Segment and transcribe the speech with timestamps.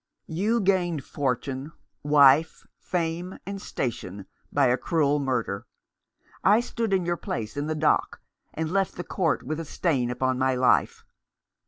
[0.25, 5.67] "You gained fortune— wife, fame, and station— by a cruel murder.
[6.43, 8.19] I stood in your place in the dock,
[8.55, 11.05] and left the court with a stain upon my life.